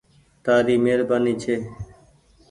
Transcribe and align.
تآري 0.43 0.75
مهرباني 0.83 1.33
ڇي 1.41 1.55